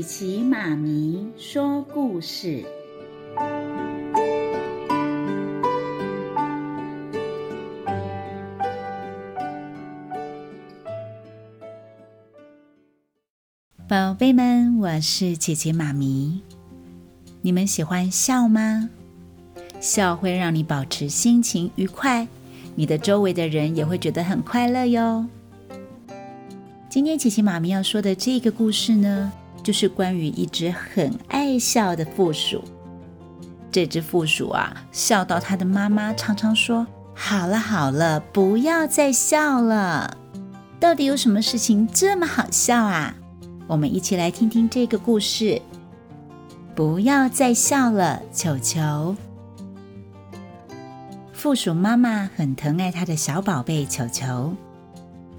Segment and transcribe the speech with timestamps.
[0.00, 2.64] 琪琪妈咪说故事，
[13.86, 16.40] 宝贝们，我是琪琪妈咪。
[17.42, 18.88] 你们喜欢笑吗？
[19.80, 22.26] 笑会让你保持心情愉快，
[22.74, 25.26] 你的周围的人也会觉得很快乐哟。
[26.88, 29.30] 今天琪琪妈咪要说的这个故事呢，
[29.62, 32.62] 就是关于一只很爱笑的负鼠。
[33.70, 40.16] 这只负鼠啊，笑到它的妈妈常常说：“好了好了，不要再笑了。”
[40.80, 43.14] 到底有什么事情这么好笑啊？
[43.68, 45.60] 我们一起来听听这个故事。
[46.74, 49.14] 不要再笑了，球球。
[51.32, 54.52] 负鼠妈妈很疼爱她的小宝贝球球。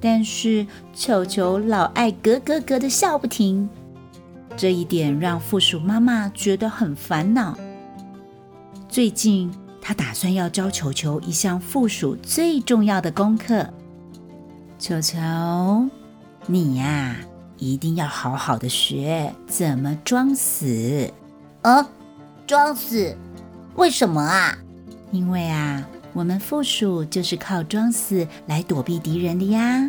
[0.00, 3.68] 但是球球老爱咯咯咯的笑不停，
[4.56, 7.56] 这一点让负鼠妈妈觉得很烦恼。
[8.88, 13.68] 最近，她打算要教球球一项负鼠最重要的功课。
[14.78, 15.18] 球球，
[16.46, 17.16] 你呀，
[17.58, 21.12] 一定要好好的学怎么装死。
[21.62, 21.86] 啊，
[22.46, 23.16] 装死？
[23.74, 24.56] 为什么啊？
[25.10, 25.86] 因为啊。
[26.14, 29.86] 我们负鼠就是靠装死来躲避敌人的呀。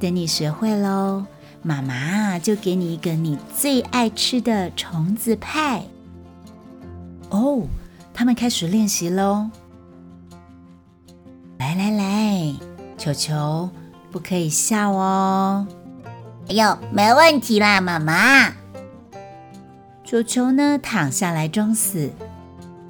[0.00, 1.26] 等你学会喽，
[1.66, 5.82] 妈妈就给你一个你最爱吃的虫子派。
[7.30, 7.62] 哦，
[8.12, 9.48] 他们开始练习喽！
[11.58, 12.54] 来来来，
[12.98, 13.70] 球球，
[14.12, 15.66] 不可以笑哦。
[16.48, 18.52] 哎呦，没问题啦，妈妈。
[20.04, 22.10] 球球呢，躺下来装死。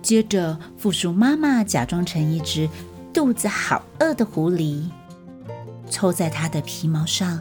[0.03, 2.69] 接着，负鼠妈妈假装成一只
[3.13, 4.91] 肚子好饿的狐狸，
[5.89, 7.39] 凑在它的皮毛上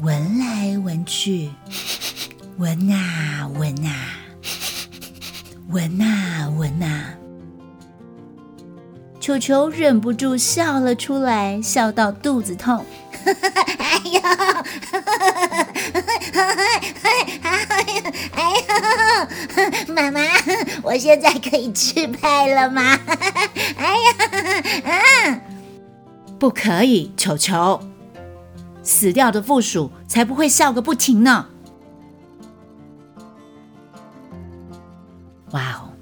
[0.00, 1.50] 闻来闻去，
[2.56, 3.90] 闻啊闻啊，
[5.70, 7.14] 闻啊闻啊。
[9.18, 12.86] 球球忍不住笑了出来，笑到肚子痛。
[13.26, 14.20] 哎呦！
[18.32, 18.52] 哎
[19.88, 19.92] 呦！
[19.92, 20.20] 妈妈，
[20.82, 22.96] 我现在可以吃派了吗？
[23.76, 24.14] 哎呀！
[24.84, 25.40] 啊！
[26.38, 27.80] 不可以，裘裘！
[28.88, 31.48] 死掉的负鼠才不会笑个不停呢！
[35.50, 35.92] 哇哦，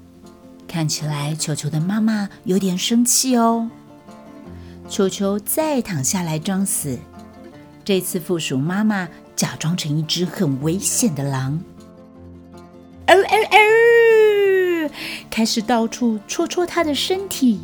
[0.69, 3.69] 看起来球球的妈妈有点生气哦。
[4.87, 6.97] 球球再躺下来装死。
[7.83, 11.59] 这次负鼠妈妈假装成一只很危险的狼，
[13.07, 14.91] 哦哦哦，
[15.29, 17.59] 开始到处戳戳它的身体，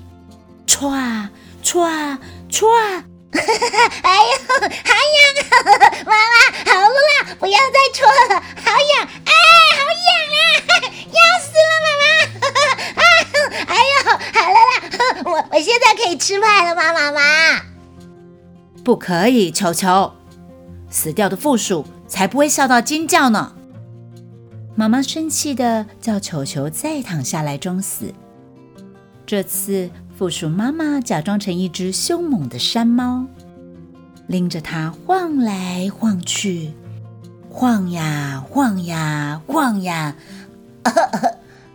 [0.68, 2.20] 戳啊戳啊
[2.50, 3.06] 戳啊，
[4.04, 5.54] 哎呦，好痒啊！
[6.06, 6.36] 妈妈，
[6.72, 9.32] 好了啦，不要再戳了，好痒，哎，
[9.78, 10.40] 好痒啊，
[11.10, 12.06] 要死了，妈妈！
[13.02, 13.04] 啊，
[13.68, 13.96] 哎呦，
[14.34, 14.74] 好了啦，
[15.26, 17.20] 我我现在可以吃饭了吗，妈妈？
[18.84, 20.14] 不可以，球球，
[20.90, 23.56] 死掉的负鼠才不会笑到尖叫呢。
[24.76, 28.14] 妈妈生气的叫球球再躺下来装死。
[29.26, 33.26] 这次负鼠妈妈假装成一只凶猛的山猫，
[34.28, 36.72] 拎着它晃来晃去，
[37.50, 40.16] 晃呀晃呀晃呀，
[40.84, 40.92] 啊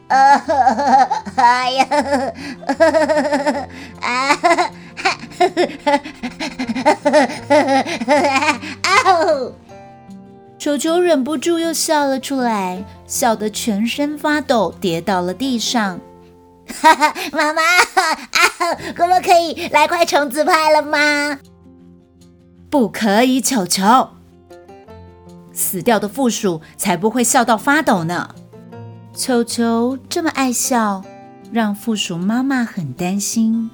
[0.09, 0.17] 啊
[1.37, 1.87] 哎呀，
[4.01, 4.71] 啊哈
[8.85, 8.95] 啊！
[10.59, 16.01] 裘裘忍不住又笑了出来，笑得全身发抖，跌到了地上。
[16.81, 21.39] 哈哈，妈妈，啊，可不可以来块虫子派了吗？
[22.71, 24.11] 不可以，球球。
[25.53, 28.35] 死掉的负鼠才不会笑到发抖呢。
[29.13, 31.03] 球球这么爱笑，
[31.51, 33.69] 让负鼠妈妈很担心。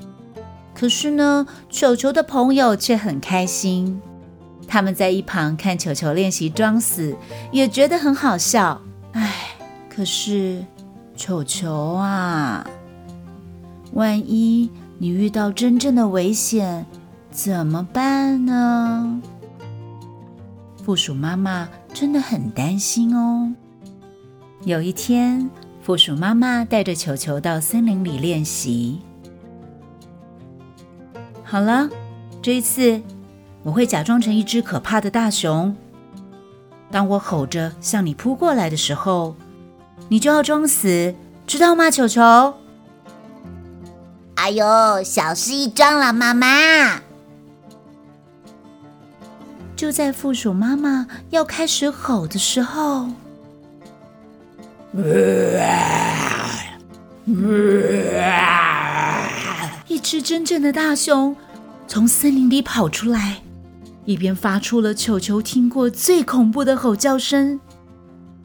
[0.75, 4.00] 可是呢，球球的朋友却很开心。
[4.67, 7.14] 他们在一旁看球球练习装死，
[7.52, 8.81] 也觉得很好笑。
[9.12, 9.50] 唉，
[9.94, 10.64] 可是
[11.14, 12.67] 球球啊，
[13.94, 14.69] 万一
[14.99, 16.85] 你遇到真正的危险，
[17.31, 19.23] 怎么办呢？
[20.82, 23.52] 负鼠妈妈真的很担心哦。
[24.64, 25.49] 有一天，
[25.81, 29.00] 负鼠妈妈带着球球到森林里练习。
[31.44, 31.88] 好了，
[32.43, 33.00] 这一次
[33.62, 35.75] 我会假装成一只可怕的大熊。
[36.90, 39.37] 当我吼着向你扑过来的时候，
[40.08, 41.14] 你就要装死，
[41.47, 42.55] 知道吗，球球？
[44.44, 47.00] 哎呦，小事一桩了，妈妈。
[49.75, 53.08] 就在负鼠妈妈要开始吼的时候，
[59.88, 61.35] 一只真正的大熊
[61.88, 63.38] 从森林里跑出来，
[64.05, 67.58] 一边发出了球球听过最恐怖的吼叫声。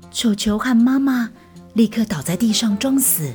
[0.10, 1.32] 球球和妈妈
[1.74, 3.34] 立刻倒在地上装死。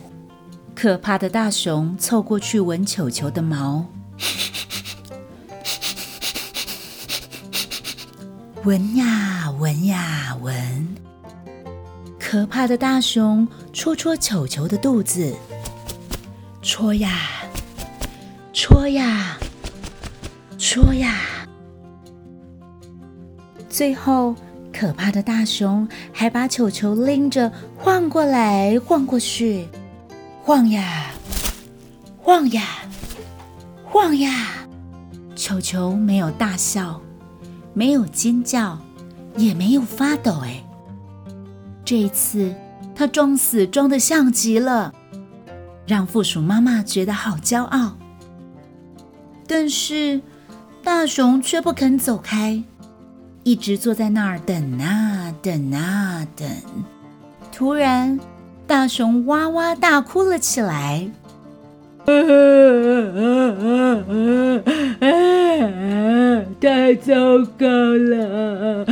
[0.84, 3.86] 可怕的大熊凑过去闻球球的毛。
[8.64, 10.94] 闻呀闻呀闻，
[12.20, 15.34] 可怕的大熊戳戳球球的肚子，
[16.60, 17.16] 戳呀
[18.52, 19.38] 戳呀
[20.58, 21.16] 戳呀，
[23.70, 24.36] 最后
[24.70, 29.66] 可怕的大熊还把球球拎着晃过来晃过去，
[30.46, 31.10] 晃呀
[32.18, 32.62] 晃呀
[33.82, 34.66] 晃呀，
[35.34, 37.00] 球球没有大笑。
[37.72, 38.78] 没有尖叫，
[39.38, 40.42] 也没有发抖。
[40.44, 40.62] 哎，
[41.82, 42.54] 这一次
[42.94, 44.92] 他装死装的像极了，
[45.86, 47.96] 让负鼠妈妈觉得好骄傲。
[49.48, 50.20] 但是
[50.82, 52.62] 大熊却不肯走开，
[53.44, 56.46] 一直坐在那儿等啊等啊等。
[57.50, 58.20] 突然，
[58.66, 61.10] 大熊哇哇大哭了起来。
[66.64, 67.14] 太糟
[67.58, 67.66] 糕
[67.96, 68.84] 了！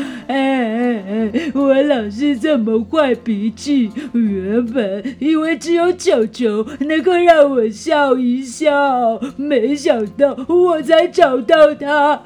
[1.55, 12.23] 我老是这么坏脾气，原本以为只有球球能够让我笑一笑，没想到我才找到他，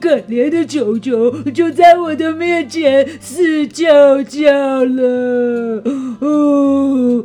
[0.00, 4.50] 可怜的球球就在我的面前死翘翘
[4.84, 5.82] 了。
[6.20, 7.22] 哦，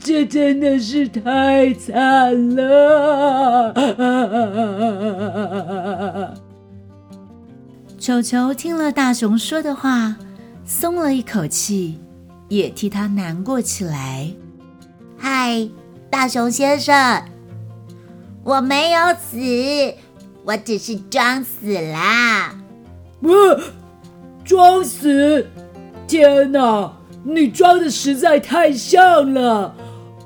[0.00, 3.72] 这真的是太惨了！
[8.02, 10.16] 裘裘听了大熊说的话，
[10.66, 12.00] 松了一口气，
[12.48, 14.28] 也替他难过起来。
[15.16, 15.68] 嗨，
[16.10, 17.22] 大熊先生，
[18.42, 19.94] 我没有死，
[20.42, 22.52] 我只是装死啦。
[23.20, 23.30] 不，
[24.44, 25.46] 装死？
[26.08, 29.76] 天哪，你装的实在太像了！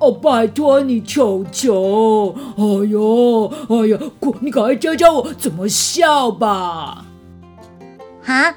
[0.00, 2.34] 哦，拜托你，球球！
[2.56, 7.04] 哎呦，哎呀，快，你赶快教教我怎么笑吧。
[8.26, 8.54] 啊，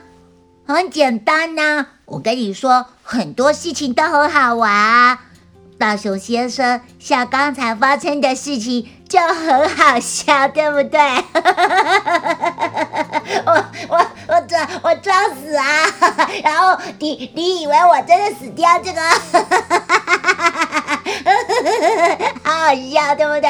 [0.67, 5.17] 很简单呐、我跟你说，很多事情都很好玩。
[5.77, 10.99] 大熊先生，像刚才发生的事情就很好笑，对不对？
[13.45, 15.85] 我我我装我装死啊！
[16.43, 18.67] 然后你你以为我真的死掉？
[18.83, 19.01] 这个
[22.43, 23.49] 好 好笑，对不对？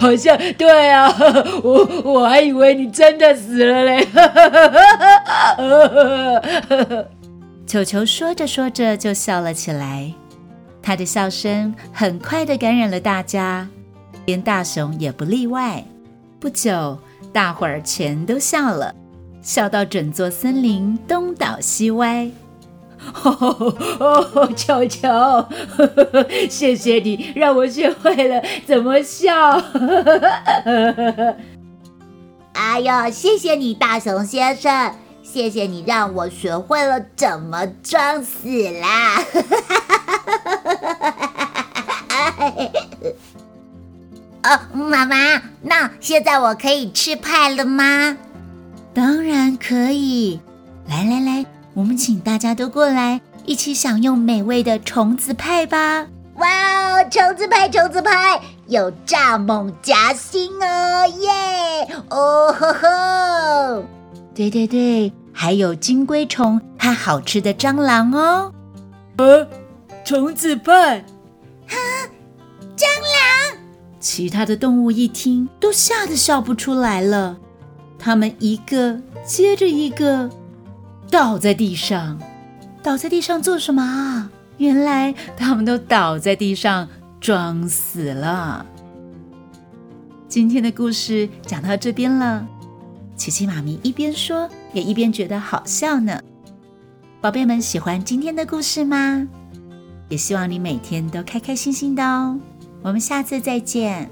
[0.00, 1.14] 好像对啊，
[1.62, 4.06] 我我还以为你真的死了嘞。
[7.66, 10.12] 球球说着说着就笑了起来，
[10.82, 13.68] 他的笑声很快的感染了大家，
[14.26, 15.84] 连大熊也不例外。
[16.40, 16.98] 不久，
[17.32, 18.94] 大伙儿全都笑了，
[19.42, 22.28] 笑到整座森林东倒西歪。
[23.22, 25.48] 哦哦，裘裘，
[26.50, 29.62] 谢谢你让我学会了怎么笑。
[32.54, 38.48] 哎呦，谢谢你，大熊先生，谢谢你让我学会了怎么装死
[38.80, 39.22] 啦。
[44.42, 48.16] 哦，妈妈，那现在我可以吃派了吗？
[48.94, 50.40] 当然可以。
[50.88, 51.44] 来来来。
[51.78, 56.08] 我们请大家都过来，一起享用美味的虫子派吧！
[56.34, 61.88] 哇哦，虫子派，虫子派，有蚱蜢夹心哦，耶！
[62.10, 63.84] 哦吼吼！
[64.34, 68.52] 对对对，还有金龟虫和好吃的蟑螂哦。
[69.18, 69.46] 呃，
[70.04, 71.04] 虫子派，
[71.68, 71.76] 哈，
[72.76, 73.60] 蟑螂！
[74.00, 77.36] 其他的动物一听，都吓得笑不出来了。
[78.00, 80.28] 他们一个接着一个。
[81.10, 82.18] 倒在地上，
[82.82, 84.30] 倒在地上做什么啊？
[84.58, 86.88] 原来他们都倒在地上
[87.20, 88.66] 装死了。
[90.28, 92.46] 今天的故事讲到这边了，
[93.16, 96.20] 琪琪妈咪一边说，也一边觉得好笑呢。
[97.20, 99.26] 宝贝们喜欢今天的故事吗？
[100.08, 102.38] 也希望你每天都开开心心的哦。
[102.82, 104.10] 我们下次再见。